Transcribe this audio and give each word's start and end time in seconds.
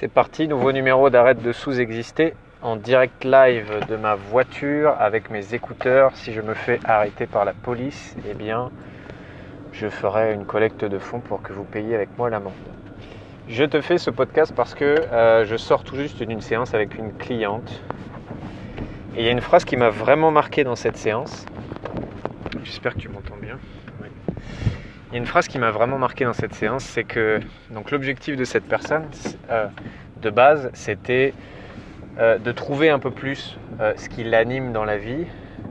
C'est 0.00 0.08
parti, 0.08 0.48
nouveau 0.48 0.72
numéro 0.72 1.10
d'Arrête 1.10 1.42
de 1.42 1.52
sous-exister 1.52 2.32
en 2.62 2.76
direct 2.76 3.22
live 3.22 3.84
de 3.86 3.96
ma 3.96 4.14
voiture 4.14 4.94
avec 4.98 5.28
mes 5.28 5.52
écouteurs. 5.52 6.16
Si 6.16 6.32
je 6.32 6.40
me 6.40 6.54
fais 6.54 6.80
arrêter 6.84 7.26
par 7.26 7.44
la 7.44 7.52
police, 7.52 8.16
eh 8.26 8.32
bien, 8.32 8.70
je 9.72 9.88
ferai 9.90 10.32
une 10.32 10.46
collecte 10.46 10.86
de 10.86 10.98
fonds 10.98 11.20
pour 11.20 11.42
que 11.42 11.52
vous 11.52 11.64
payiez 11.64 11.94
avec 11.94 12.16
moi 12.16 12.30
l'amende. 12.30 12.54
Je 13.46 13.62
te 13.62 13.82
fais 13.82 13.98
ce 13.98 14.08
podcast 14.08 14.54
parce 14.56 14.74
que 14.74 14.86
euh, 14.86 15.44
je 15.44 15.58
sors 15.58 15.84
tout 15.84 15.96
juste 15.96 16.22
d'une 16.22 16.40
séance 16.40 16.72
avec 16.72 16.96
une 16.96 17.12
cliente. 17.12 17.82
Et 19.16 19.20
il 19.20 19.26
y 19.26 19.28
a 19.28 19.32
une 19.32 19.42
phrase 19.42 19.66
qui 19.66 19.76
m'a 19.76 19.90
vraiment 19.90 20.30
marqué 20.30 20.64
dans 20.64 20.76
cette 20.76 20.96
séance. 20.96 21.44
J'espère 22.64 22.94
que 22.94 23.00
tu 23.00 23.10
m'entends 23.10 23.36
bien. 23.36 23.58
Il 25.10 25.14
y 25.14 25.16
a 25.16 25.18
une 25.18 25.26
phrase 25.26 25.48
qui 25.48 25.58
m'a 25.58 25.72
vraiment 25.72 25.98
marqué 25.98 26.24
dans 26.24 26.32
cette 26.32 26.54
séance, 26.54 26.84
c'est 26.84 27.02
que 27.02 27.40
donc 27.72 27.90
l'objectif 27.90 28.36
de 28.36 28.44
cette 28.44 28.62
personne, 28.62 29.06
euh, 29.50 29.66
de 30.22 30.30
base, 30.30 30.70
c'était 30.72 31.34
euh, 32.20 32.38
de 32.38 32.52
trouver 32.52 32.90
un 32.90 33.00
peu 33.00 33.10
plus 33.10 33.58
euh, 33.80 33.92
ce 33.96 34.08
qui 34.08 34.22
l'anime 34.22 34.72
dans 34.72 34.84
la 34.84 34.98
vie, 34.98 35.26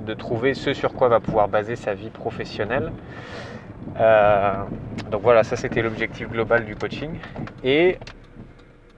de 0.05 0.13
trouver 0.13 0.53
ce 0.53 0.73
sur 0.73 0.91
quoi 0.91 1.07
va 1.07 1.21
pouvoir 1.21 1.47
baser 1.47 1.77
sa 1.77 1.94
vie 1.94 2.09
professionnelle. 2.09 2.91
donc 5.09 5.21
voilà, 5.21 5.45
ça 5.45 5.55
c'était 5.55 5.81
l'objectif 5.81 6.27
global 6.27 6.66
du 6.66 6.75
coaching. 6.75 7.11
Et 7.63 7.97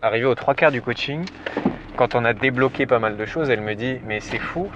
arrivé 0.01 0.25
aux 0.25 0.33
trois 0.33 0.55
quarts 0.55 0.71
du 0.71 0.81
coaching, 0.81 1.23
quand 1.97 2.15
on 2.15 2.25
a 2.25 2.33
débloqué 2.33 2.87
pas 2.87 2.97
mal 2.97 3.15
de 3.15 3.25
choses, 3.27 3.51
elle 3.51 3.61
me 3.61 3.75
dit 3.75 3.99
mais 4.07 4.19
c'est 4.19 4.39
fou 4.39 4.71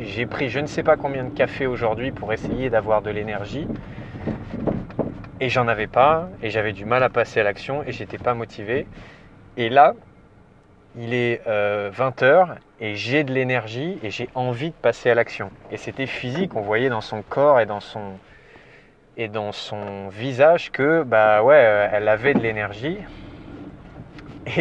j'ai 0.00 0.26
pris 0.26 0.48
je 0.48 0.60
ne 0.60 0.66
sais 0.66 0.82
pas 0.82 0.96
combien 0.96 1.24
de 1.24 1.34
café 1.34 1.66
aujourd'hui 1.66 2.12
pour 2.12 2.32
essayer 2.32 2.70
d'avoir 2.70 3.02
de 3.02 3.10
l'énergie. 3.10 3.66
Et 5.40 5.48
j'en 5.48 5.68
avais 5.68 5.86
pas, 5.86 6.28
et 6.42 6.50
j'avais 6.50 6.72
du 6.72 6.84
mal 6.84 7.02
à 7.02 7.08
passer 7.08 7.40
à 7.40 7.44
l'action, 7.44 7.84
et 7.86 7.92
j'étais 7.92 8.18
pas 8.18 8.34
motivé. 8.34 8.86
Et 9.56 9.68
là, 9.68 9.94
il 10.96 11.14
est 11.14 11.42
20h, 11.46 12.22
euh, 12.22 12.44
et 12.80 12.96
j'ai 12.96 13.22
de 13.22 13.32
l'énergie, 13.32 13.98
et 14.02 14.10
j'ai 14.10 14.28
envie 14.34 14.70
de 14.70 14.74
passer 14.74 15.10
à 15.10 15.14
l'action. 15.14 15.50
Et 15.70 15.76
c'était 15.76 16.06
physique, 16.06 16.56
on 16.56 16.60
voyait 16.60 16.88
dans 16.88 17.00
son 17.00 17.22
corps 17.22 17.60
et 17.60 17.66
dans 17.66 17.80
son, 17.80 18.18
et 19.16 19.28
dans 19.28 19.52
son 19.52 20.08
visage 20.08 20.72
que, 20.72 21.04
bah 21.04 21.42
ouais, 21.42 21.54
euh, 21.56 21.88
elle 21.92 22.08
avait 22.08 22.34
de 22.34 22.40
l'énergie, 22.40 22.98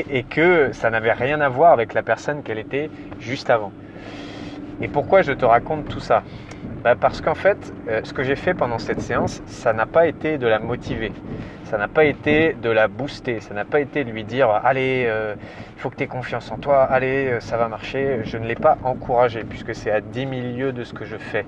et 0.10 0.24
que 0.24 0.72
ça 0.74 0.90
n'avait 0.90 1.14
rien 1.14 1.42
à 1.42 1.50
voir 1.50 1.72
avec 1.72 1.94
la 1.94 2.04
personne 2.04 2.44
qu'elle 2.44 2.60
était 2.60 2.90
juste 3.20 3.50
avant. 3.50 3.72
Et 4.80 4.88
pourquoi 4.88 5.24
je 5.24 5.32
te 5.32 5.44
raconte 5.44 5.88
tout 5.88 6.00
ça? 6.00 6.22
Bah, 6.84 6.96
Parce 6.96 7.22
qu'en 7.22 7.34
fait, 7.34 7.74
euh, 7.88 8.02
ce 8.04 8.14
que 8.14 8.22
j'ai 8.22 8.36
fait 8.36 8.54
pendant 8.54 8.78
cette 8.78 9.02
séance, 9.02 9.42
ça 9.48 9.74
n'a 9.74 9.88
pas 9.88 10.06
été 10.06 10.38
de 10.38 10.46
la 10.46 10.60
motiver, 10.60 11.12
ça 11.64 11.80
n'a 11.80 11.88
pas 11.88 12.06
été 12.06 12.54
de 12.54 12.70
la 12.70 12.88
booster, 12.88 13.40
ça 13.40 13.56
n'a 13.56 13.66
pas 13.66 13.80
été 13.80 14.04
de 14.04 14.12
lui 14.12 14.24
dire 14.24 14.50
allez, 14.64 15.06
euh, 15.08 15.34
il 15.76 15.82
faut 15.82 15.90
que 15.90 15.96
tu 15.96 16.04
aies 16.04 16.08
confiance 16.08 16.52
en 16.52 16.58
toi, 16.58 16.84
allez, 16.84 17.28
euh, 17.28 17.40
ça 17.40 17.58
va 17.58 17.68
marcher. 17.68 18.20
Je 18.24 18.38
ne 18.38 18.46
l'ai 18.46 18.56
pas 18.56 18.78
encouragé 18.84 19.44
puisque 19.44 19.74
c'est 19.74 19.90
à 19.90 20.00
10 20.00 20.20
000 20.20 20.32
lieues 20.56 20.72
de 20.74 20.84
ce 20.84 20.94
que 20.94 21.06
je 21.06 21.18
fais. 21.18 21.46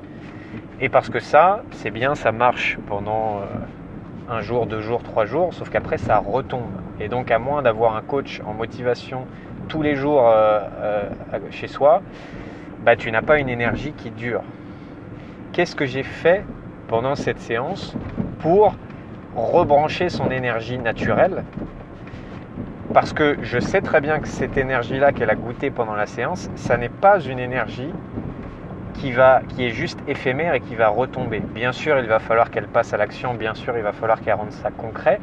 Et 0.82 0.90
parce 0.90 1.10
que 1.10 1.20
ça, 1.20 1.62
c'est 1.72 1.92
bien, 1.92 2.16
ça 2.16 2.32
marche 2.32 2.80
pendant 2.88 3.42
un 4.28 4.42
jour, 4.42 4.66
deux 4.66 4.82
jours, 4.82 5.04
trois 5.04 5.26
jours, 5.26 5.54
sauf 5.54 5.70
qu'après 5.70 6.00
ça 6.00 6.18
retombe. 6.18 6.72
Et 7.00 7.10
donc 7.10 7.30
à 7.30 7.38
moins 7.38 7.62
d'avoir 7.62 7.96
un 7.96 8.02
coach 8.02 8.42
en 8.48 8.54
motivation 8.54 9.28
tous 9.68 9.84
les 9.84 9.96
jours 9.96 10.34
chez 11.52 11.68
soi, 11.68 12.02
bah, 12.90 12.96
tu 12.96 13.12
n'as 13.12 13.22
pas 13.22 13.38
une 13.38 13.50
énergie 13.50 13.94
qui 13.94 14.10
dure. 14.10 14.42
Qu'est-ce 15.54 15.76
que 15.76 15.86
j'ai 15.86 16.02
fait 16.02 16.44
pendant 16.88 17.14
cette 17.14 17.40
séance 17.40 17.96
pour 18.40 18.74
rebrancher 19.36 20.10
son 20.10 20.32
énergie 20.32 20.80
naturelle? 20.80 21.44
Parce 22.92 23.14
que 23.14 23.38
je 23.44 23.60
sais 23.60 23.82
très 23.82 24.02
bien 24.02 24.18
que 24.18 24.28
cette 24.28 24.58
énergie-là 24.58 25.12
qu'elle 25.12 25.30
a 25.30 25.36
goûtée 25.36 25.70
pendant 25.70 25.94
la 25.94 26.08
séance, 26.08 26.50
ça 26.56 26.78
n'est 26.78 26.90
pas 26.90 27.20
une 27.20 27.38
énergie 27.38 27.92
qui, 28.96 29.12
va, 29.12 29.42
qui 29.50 29.68
est 29.68 29.70
juste 29.70 30.00
éphémère 30.08 30.56
et 30.56 30.60
qui 30.60 30.74
va 30.74 30.88
retomber. 30.88 31.42
Bien 31.42 31.74
sûr, 31.74 32.00
il 32.00 32.08
va 32.08 32.18
falloir 32.18 32.50
qu'elle 32.50 32.68
passe 32.68 32.92
à 32.92 32.98
l'action, 32.98 33.36
bien 33.36 33.54
sûr, 33.54 33.78
il 33.78 33.84
va 33.84 33.92
falloir 33.92 34.20
qu'elle 34.20 34.34
rende 34.34 34.52
ça 34.52 34.72
concret, 34.72 35.20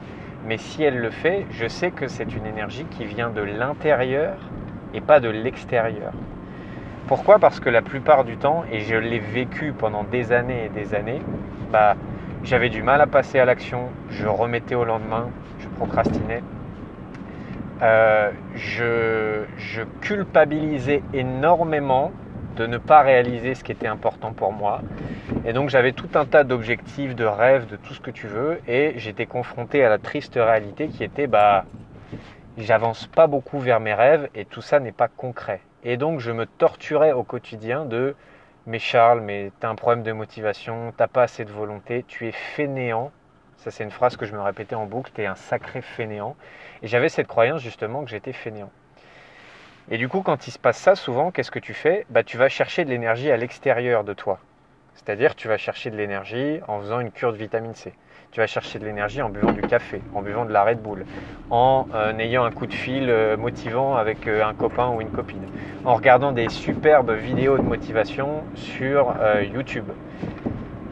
mais 0.46 0.56
si 0.56 0.84
elle 0.84 1.00
le 1.00 1.10
fait, 1.10 1.46
je 1.50 1.66
sais 1.66 1.90
que 1.90 2.06
c'est 2.06 2.32
une 2.32 2.46
énergie 2.46 2.86
qui 2.92 3.04
vient 3.06 3.30
de 3.30 3.42
l'intérieur 3.42 4.36
et 4.94 5.00
pas 5.00 5.18
de 5.18 5.30
l'extérieur. 5.30 6.12
Pourquoi? 7.06 7.38
Parce 7.38 7.60
que 7.60 7.70
la 7.70 7.82
plupart 7.82 8.24
du 8.24 8.36
temps, 8.36 8.64
et 8.72 8.80
je 8.80 8.96
l'ai 8.96 9.20
vécu 9.20 9.72
pendant 9.72 10.02
des 10.02 10.32
années 10.32 10.64
et 10.64 10.68
des 10.68 10.92
années, 10.92 11.22
bah, 11.70 11.94
j'avais 12.42 12.68
du 12.68 12.82
mal 12.82 13.00
à 13.00 13.06
passer 13.06 13.38
à 13.38 13.44
l'action, 13.44 13.90
je 14.10 14.26
remettais 14.26 14.74
au 14.74 14.84
lendemain, 14.84 15.30
je 15.60 15.68
procrastinais. 15.68 16.42
Euh, 17.82 18.32
je, 18.56 19.44
je 19.56 19.82
culpabilisais 20.00 21.02
énormément 21.12 22.10
de 22.56 22.66
ne 22.66 22.78
pas 22.78 23.02
réaliser 23.02 23.54
ce 23.54 23.62
qui 23.62 23.70
était 23.70 23.86
important 23.86 24.32
pour 24.32 24.52
moi. 24.52 24.80
Et 25.44 25.52
donc 25.52 25.68
j'avais 25.68 25.92
tout 25.92 26.08
un 26.14 26.24
tas 26.24 26.42
d'objectifs, 26.42 27.14
de 27.14 27.24
rêves, 27.24 27.66
de 27.68 27.76
tout 27.76 27.94
ce 27.94 28.00
que 28.00 28.10
tu 28.10 28.26
veux, 28.26 28.60
et 28.66 28.94
j'étais 28.96 29.26
confronté 29.26 29.84
à 29.84 29.90
la 29.90 29.98
triste 29.98 30.34
réalité 30.34 30.88
qui 30.88 31.04
était 31.04 31.28
bah 31.28 31.66
j'avance 32.58 33.06
pas 33.06 33.26
beaucoup 33.26 33.60
vers 33.60 33.78
mes 33.78 33.94
rêves 33.94 34.28
et 34.34 34.44
tout 34.44 34.62
ça 34.62 34.80
n'est 34.80 34.92
pas 34.92 35.08
concret. 35.08 35.60
Et 35.88 35.96
donc 35.96 36.18
je 36.18 36.32
me 36.32 36.46
torturais 36.46 37.12
au 37.12 37.22
quotidien 37.22 37.84
de 37.84 38.16
mais 38.66 38.80
Charles, 38.80 39.20
mais 39.20 39.52
t'as 39.60 39.68
un 39.68 39.76
problème 39.76 40.02
de 40.02 40.10
motivation, 40.10 40.92
t'as 40.96 41.06
pas 41.06 41.22
assez 41.22 41.44
de 41.44 41.52
volonté, 41.52 42.04
tu 42.08 42.26
es 42.26 42.32
fainéant. 42.32 43.12
Ça 43.58 43.70
c'est 43.70 43.84
une 43.84 43.92
phrase 43.92 44.16
que 44.16 44.26
je 44.26 44.34
me 44.34 44.40
répétais 44.40 44.74
en 44.74 44.86
boucle, 44.86 45.12
t'es 45.14 45.26
un 45.26 45.36
sacré 45.36 45.82
fainéant. 45.82 46.34
Et 46.82 46.88
j'avais 46.88 47.08
cette 47.08 47.28
croyance 47.28 47.62
justement 47.62 48.02
que 48.02 48.10
j'étais 48.10 48.32
fainéant. 48.32 48.72
Et 49.88 49.96
du 49.96 50.08
coup 50.08 50.22
quand 50.22 50.48
il 50.48 50.50
se 50.50 50.58
passe 50.58 50.78
ça 50.78 50.96
souvent, 50.96 51.30
qu'est-ce 51.30 51.52
que 51.52 51.60
tu 51.60 51.72
fais? 51.72 52.04
Bah, 52.10 52.24
Tu 52.24 52.36
vas 52.36 52.48
chercher 52.48 52.84
de 52.84 52.90
l'énergie 52.90 53.30
à 53.30 53.36
l'extérieur 53.36 54.02
de 54.02 54.12
toi. 54.12 54.40
C'est-à-dire 54.96 55.34
tu 55.36 55.46
vas 55.46 55.56
chercher 55.56 55.90
de 55.90 55.96
l'énergie 55.96 56.58
en 56.66 56.80
faisant 56.80 57.00
une 57.00 57.10
cure 57.10 57.32
de 57.32 57.36
vitamine 57.36 57.74
C. 57.74 57.92
Tu 58.32 58.40
vas 58.40 58.46
chercher 58.46 58.78
de 58.78 58.84
l'énergie 58.84 59.22
en 59.22 59.28
buvant 59.28 59.52
du 59.52 59.62
café, 59.62 60.02
en 60.14 60.20
buvant 60.20 60.44
de 60.44 60.52
la 60.52 60.64
Red 60.64 60.82
Bull, 60.82 61.06
en 61.50 61.86
euh, 61.94 62.18
ayant 62.18 62.44
un 62.44 62.50
coup 62.50 62.66
de 62.66 62.74
fil 62.74 63.08
euh, 63.08 63.36
motivant 63.36 63.96
avec 63.96 64.26
euh, 64.26 64.44
un 64.44 64.52
copain 64.52 64.90
ou 64.90 65.00
une 65.00 65.10
copine, 65.10 65.46
en 65.84 65.94
regardant 65.94 66.32
des 66.32 66.48
superbes 66.48 67.12
vidéos 67.12 67.56
de 67.56 67.62
motivation 67.62 68.42
sur 68.54 69.14
YouTube. 69.54 69.86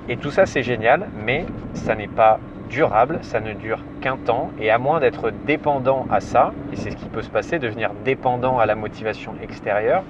Et 0.08 0.16
tout 0.16 0.30
ça, 0.30 0.46
c'est 0.46 0.62
génial, 0.62 1.08
mais 1.16 1.44
ça 1.72 1.94
n'est 1.94 2.08
pas 2.08 2.38
durable, 2.68 3.18
ça 3.22 3.40
ne 3.40 3.52
dure 3.52 3.82
qu'un 4.00 4.16
temps, 4.16 4.50
et 4.60 4.70
à 4.70 4.78
moins 4.78 5.00
d'être 5.00 5.30
dépendant 5.30 6.06
à 6.10 6.20
ça, 6.20 6.52
et 6.72 6.76
c'est 6.76 6.90
ce 6.90 6.96
qui 6.96 7.08
peut 7.08 7.22
se 7.22 7.30
passer, 7.30 7.58
devenir 7.58 7.90
dépendant 8.04 8.58
à 8.58 8.66
la 8.66 8.74
motivation 8.74 9.34
extérieure, 9.42 10.02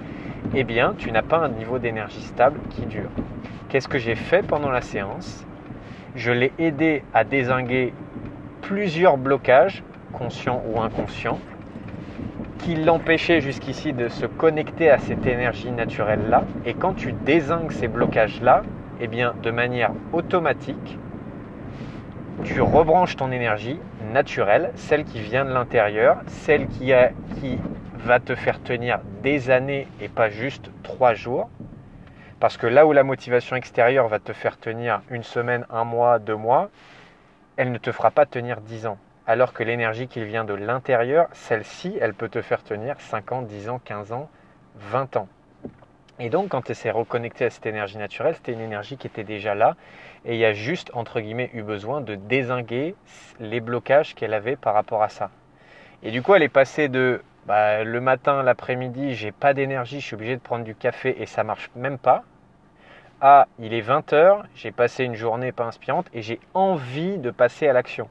eh 0.55 0.65
bien, 0.65 0.95
tu 0.99 1.11
n'as 1.11 1.23
pas 1.23 1.39
un 1.39 1.49
niveau 1.49 1.79
d'énergie 1.79 2.23
stable 2.23 2.61
qui 2.71 2.83
dure. 2.83 3.11
Qu'est-ce 3.75 3.89
que 3.89 3.99
j'ai 3.99 4.15
fait 4.15 4.47
pendant 4.47 4.71
la 4.71 4.83
séance? 4.83 5.45
Je 6.15 6.31
l'ai 6.31 6.53
aidé 6.61 7.03
à 7.13 7.25
désinguer 7.25 7.93
plusieurs 8.63 9.17
blocages, 9.17 9.83
conscients 10.13 10.63
ou 10.69 10.81
inconscients, 10.81 11.41
qui 12.61 12.77
l'empêchaient 12.77 13.41
jusqu'ici 13.41 13.93
de 13.93 14.09
se 14.09 14.27
connecter 14.27 14.91
à 14.91 14.99
cette 14.99 15.27
énergie 15.27 15.73
naturelle-là. 15.73 16.45
Et 16.65 16.75
quand 16.75 16.95
tu 16.95 17.11
désingues 17.11 17.73
ces 17.73 17.89
blocages-là, 17.89 18.63
eh 19.01 19.09
bien, 19.09 19.35
de 19.43 19.51
manière 19.51 19.91
automatique, 20.13 20.97
tu 22.45 22.61
rebranches 22.61 23.17
ton 23.17 23.33
énergie 23.33 23.81
naturelle, 24.13 24.71
celle 24.77 25.03
qui 25.03 25.19
vient 25.19 25.45
de 25.45 25.53
l'intérieur, 25.53 26.19
celle 26.29 26.69
qui, 26.69 26.93
qui 27.41 27.59
va 27.99 28.21
te 28.21 28.37
faire 28.37 28.63
tenir 28.63 29.01
des 29.25 29.51
années 29.51 29.89
et 30.01 30.07
pas 30.07 30.29
juste 30.31 30.71
trois 30.85 31.15
jours, 31.15 31.51
parce 32.45 32.59
que 32.59 32.67
là 32.67 32.85
où 32.85 32.93
la 32.93 33.05
motivation 33.05 33.57
extérieure 33.57 34.07
va 34.07 34.19
te 34.19 34.35
faire 34.35 34.59
tenir 34.59 35.01
une 35.09 35.23
semaine, 35.23 35.65
un 35.71 35.85
mois, 35.85 36.19
deux 36.19 36.37
mois, 36.37 36.69
elle 37.57 37.73
ne 37.73 37.79
te 37.79 37.91
fera 37.91 38.11
pas 38.11 38.27
tenir 38.27 38.61
dix 38.61 38.87
ans. 38.87 38.99
Alors 39.27 39.55
que 39.55 39.63
l'énergie 39.63 40.09
qui 40.09 40.23
vient 40.23 40.45
de 40.45 40.53
l'intérieur, 40.53 41.29
celle-ci, 41.33 41.97
elle 42.03 42.13
peut 42.13 42.29
te 42.29 42.43
faire 42.43 42.63
tenir 42.63 43.01
5 43.01 43.33
ans, 43.33 43.41
10 43.41 43.71
ans, 43.71 43.81
15 43.83 44.13
ans, 44.13 44.29
20 44.77 45.17
ans. 45.17 45.29
Et 46.19 46.29
donc, 46.29 46.51
quand 46.51 46.61
tu 46.61 46.75
s'est 46.75 46.91
reconnecté 46.91 47.47
à 47.47 47.51
cette 47.51 47.65
énergie 47.65 47.97
naturelle, 47.97 48.35
c'était 48.35 48.53
une 48.53 48.61
énergie 48.61 48.99
qui 48.99 49.07
était 49.07 49.25
déjà 49.25 49.55
là. 49.55 49.75
Et 50.27 50.35
il 50.35 50.39
y 50.39 50.45
a 50.45 50.53
juste, 50.53 50.91
entre 50.93 51.21
guillemets, 51.21 51.49
eu 51.55 51.63
besoin 51.63 52.03
de 52.03 52.15
désinguer 52.15 52.95
les 53.41 53.61
blocages 53.61 54.15
qu'elle 54.15 54.35
avait 54.35 54.57
par 54.57 54.75
rapport 54.75 55.03
à 55.03 55.09
ça. 55.09 55.31
Et 56.03 56.11
du 56.11 56.21
coup, 56.21 56.35
elle 56.35 56.43
est 56.43 56.51
passée 56.51 56.91
de 56.91 57.23
bah, 57.47 57.85
le 57.85 58.01
matin, 58.03 58.43
l'après-midi, 58.43 59.15
j'ai 59.15 59.33
pas 59.33 59.55
d'énergie, 59.55 60.01
je 60.01 60.05
suis 60.05 60.15
obligé 60.15 60.37
de 60.37 60.43
prendre 60.43 60.65
du 60.65 60.75
café 60.75 61.23
et 61.23 61.25
ça 61.25 61.43
marche 61.43 61.71
même 61.75 61.97
pas. 61.97 62.23
Ah, 63.21 63.47
il 63.59 63.73
est 63.73 63.81
20h, 63.81 64.43
j'ai 64.55 64.73
passé 64.73 65.05
une 65.05 65.15
journée 65.15 65.53
pas 65.53 65.65
inspirante 65.65 66.07
et 66.13 66.23
j'ai 66.23 66.41
envie 66.53 67.19
de 67.19 67.31
passer 67.31 67.69
à 67.69 67.73
l'action. 67.73 68.09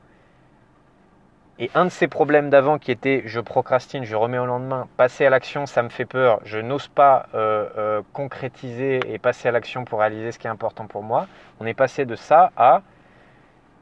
Et 1.59 1.69
un 1.75 1.85
de 1.85 1.89
ces 1.89 2.07
problèmes 2.07 2.49
d'avant 2.49 2.79
qui 2.79 2.91
était 2.91 3.21
je 3.25 3.39
procrastine, 3.39 4.05
je 4.05 4.15
remets 4.15 4.39
au 4.39 4.45
lendemain, 4.45 4.87
passer 4.97 5.25
à 5.25 5.29
l'action, 5.29 5.65
ça 5.67 5.83
me 5.83 5.89
fait 5.89 6.05
peur, 6.05 6.39
je 6.45 6.57
n'ose 6.57 6.87
pas 6.87 7.27
euh, 7.35 7.69
euh, 7.77 8.01
concrétiser 8.11 9.01
et 9.13 9.19
passer 9.19 9.49
à 9.49 9.51
l'action 9.51 9.85
pour 9.85 9.99
réaliser 9.99 10.31
ce 10.31 10.39
qui 10.39 10.47
est 10.47 10.49
important 10.49 10.87
pour 10.87 11.03
moi, 11.03 11.27
on 11.59 11.65
est 11.67 11.75
passé 11.75 12.05
de 12.05 12.15
ça 12.15 12.51
à 12.57 12.81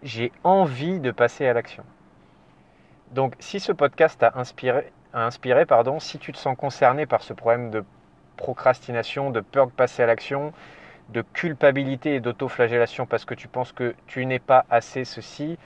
j'ai 0.04 0.32
envie 0.44 1.00
de 1.00 1.12
passer 1.12 1.48
à 1.48 1.54
l'action. 1.54 1.84
Donc 3.12 3.36
si 3.40 3.60
ce 3.60 3.72
podcast 3.72 4.22
a 4.24 4.34
inspiré, 4.36 4.92
a 5.14 5.26
inspiré 5.26 5.66
pardon, 5.66 6.00
si 6.00 6.18
tu 6.18 6.34
te 6.34 6.38
sens 6.38 6.58
concerné 6.58 7.06
par 7.06 7.22
ce 7.22 7.34
problème 7.34 7.70
de 7.72 7.86
procrastination, 8.36 9.30
de 9.30 9.40
peur 9.40 9.68
de 9.68 9.72
passer 9.72 10.04
à 10.04 10.08
l'action, 10.08 10.52
de 11.14 11.24
culpabilité 11.34 12.16
et 12.16 12.20
d'autoflagellation 12.20 13.06
parce 13.06 13.26
que 13.26 13.34
tu 13.34 13.48
penses 13.48 13.72
que 13.72 13.94
tu 14.08 14.26
n'es 14.26 14.40
pas 14.40 14.66
assez 14.70 15.04
ceci, 15.04 15.58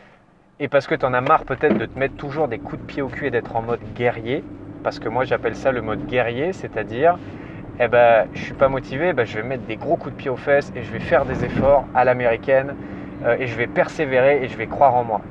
et 0.59 0.67
parce 0.67 0.87
que 0.87 0.95
tu 0.95 1.05
en 1.05 1.13
as 1.13 1.21
marre 1.21 1.43
peut-être 1.43 1.77
de 1.77 1.85
te 1.85 1.99
mettre 1.99 2.15
toujours 2.15 2.47
des 2.47 2.59
coups 2.59 2.81
de 2.81 2.85
pied 2.85 3.01
au 3.01 3.07
cul 3.07 3.27
et 3.27 3.31
d'être 3.31 3.55
en 3.55 3.61
mode 3.61 3.81
guerrier, 3.93 4.43
parce 4.83 4.99
que 4.99 5.09
moi 5.09 5.25
j'appelle 5.25 5.55
ça 5.55 5.71
le 5.71 5.81
mode 5.81 6.05
guerrier, 6.05 6.53
c'est-à-dire 6.53 7.17
eh 7.79 7.89
ben, 7.89 8.27
je 8.33 8.41
suis 8.41 8.53
pas 8.53 8.69
motivé, 8.69 9.11
ben, 9.11 9.25
je 9.25 9.35
vais 9.35 9.43
mettre 9.43 9.63
des 9.63 9.75
gros 9.75 9.97
coups 9.97 10.15
de 10.15 10.17
pied 10.17 10.29
aux 10.29 10.37
fesses 10.37 10.71
et 10.75 10.83
je 10.83 10.91
vais 10.91 11.01
faire 11.01 11.25
des 11.25 11.43
efforts 11.43 11.85
à 11.93 12.05
l'américaine 12.05 12.73
euh, 13.25 13.35
et 13.37 13.47
je 13.47 13.55
vais 13.55 13.67
persévérer 13.67 14.43
et 14.43 14.47
je 14.47 14.55
vais 14.55 14.67
croire 14.67 14.95
en 14.95 15.03
moi. 15.03 15.21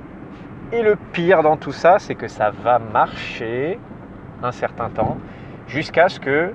Et 0.72 0.82
le 0.82 0.96
pire 1.12 1.42
dans 1.42 1.56
tout 1.56 1.72
ça, 1.72 1.98
c'est 1.98 2.14
que 2.14 2.28
ça 2.28 2.50
va 2.50 2.78
marcher 2.78 3.78
un 4.42 4.52
certain 4.52 4.90
temps 4.90 5.16
jusqu'à 5.68 6.10
ce 6.10 6.20
que 6.20 6.52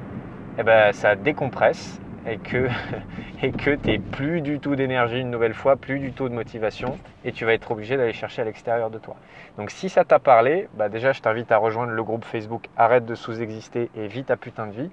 eh 0.60 0.64
ben, 0.64 0.94
ça 0.94 1.16
décompresse 1.16 2.00
et 2.28 2.38
que 2.38 2.68
et 3.44 3.52
que 3.52 3.72
n'aies 3.86 4.00
plus 4.00 4.42
du 4.42 4.60
tout 4.60 4.76
d'énergie 4.76 5.20
une 5.20 5.32
nouvelle 5.32 5.54
fois, 5.54 5.76
plus 5.76 6.00
du 6.00 6.12
tout 6.12 6.30
de 6.30 6.34
motivation 6.34 6.98
et 7.24 7.32
tu 7.32 7.46
vas 7.46 7.54
être 7.54 7.72
obligé 7.72 7.98
d'aller 7.98 8.14
chercher 8.14 8.42
à 8.42 8.46
l'extérieur 8.46 8.90
de 8.90 8.98
toi. 8.98 9.16
Donc 9.58 9.72
si 9.72 9.90
ça 9.90 10.04
t'a 10.04 10.20
parlé, 10.20 10.68
bah 10.74 10.90
déjà 10.90 11.12
je 11.12 11.22
t'invite 11.22 11.52
à 11.52 11.58
rejoindre 11.58 11.92
le 11.92 12.04
groupe 12.04 12.26
Facebook 12.26 12.68
Arrête 12.78 13.06
de 13.06 13.16
sous-exister 13.16 13.90
et 13.96 14.08
vis 14.08 14.24
ta 14.24 14.38
putain 14.38 14.68
de 14.68 14.74
vie. 14.74 14.92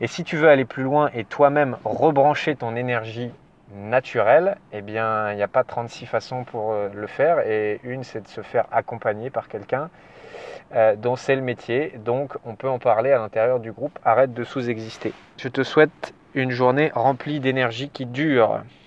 Et 0.00 0.06
si 0.06 0.24
tu 0.24 0.36
veux 0.36 0.48
aller 0.48 0.66
plus 0.66 0.82
loin 0.82 1.10
et 1.14 1.24
toi-même 1.24 1.78
rebrancher 1.84 2.54
ton 2.54 2.76
énergie 2.76 3.30
naturelle, 3.74 4.56
eh 4.72 4.82
bien, 4.82 5.32
il 5.32 5.36
n'y 5.36 5.42
a 5.42 5.48
pas 5.48 5.64
36 5.64 6.06
façons 6.06 6.44
pour 6.44 6.72
euh, 6.72 6.88
le 6.94 7.06
faire. 7.06 7.40
Et 7.46 7.80
une, 7.82 8.04
c'est 8.04 8.20
de 8.20 8.28
se 8.28 8.42
faire 8.42 8.66
accompagner 8.70 9.30
par 9.30 9.48
quelqu'un 9.48 9.88
euh, 10.74 10.96
dont 10.96 11.16
c'est 11.16 11.34
le 11.34 11.42
métier. 11.42 11.94
Donc, 12.04 12.34
on 12.44 12.54
peut 12.54 12.68
en 12.68 12.78
parler 12.78 13.12
à 13.12 13.18
l'intérieur 13.18 13.60
du 13.60 13.72
groupe 13.72 13.98
Arrête 14.04 14.34
de 14.34 14.44
sous-exister. 14.44 15.12
Je 15.38 15.48
te 15.48 15.62
souhaite 15.62 16.14
une 16.36 16.50
journée 16.50 16.90
remplie 16.94 17.40
d'énergie 17.40 17.88
qui 17.88 18.04
dure. 18.06 18.62